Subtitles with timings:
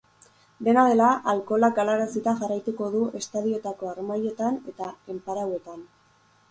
[0.67, 5.89] Dena dela, alkoholak galarazita jarraituko du estadioetako harmailetan eta enparauetan.